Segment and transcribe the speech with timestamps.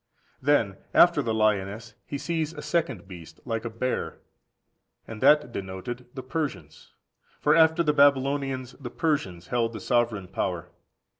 [0.43, 0.43] 24.
[0.73, 4.17] Then, after the lioness, he sees a "second beast like a bear,"
[5.07, 6.95] and that denoted the Persians.
[7.39, 10.69] For after the Babylonians, the Persians held the sovereign power.